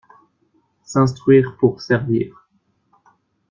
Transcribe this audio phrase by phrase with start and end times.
[0.83, 2.47] S'instruire pour servir